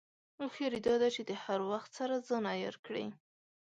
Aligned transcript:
هوښیاري 0.39 0.79
دا 0.87 0.95
ده 1.01 1.07
چې 1.15 1.21
د 1.29 1.31
هر 1.43 1.59
وخت 1.71 1.91
سره 1.99 2.23
ځان 2.27 2.43
عیار 2.53 2.75
کړې. 2.85 3.05